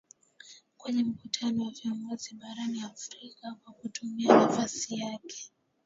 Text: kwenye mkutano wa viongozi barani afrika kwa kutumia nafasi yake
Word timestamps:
kwenye 0.77 1.03
mkutano 1.03 1.65
wa 1.65 1.71
viongozi 1.71 2.35
barani 2.35 2.81
afrika 2.81 3.55
kwa 3.63 3.73
kutumia 3.73 4.35
nafasi 4.35 4.95
yake 4.99 5.51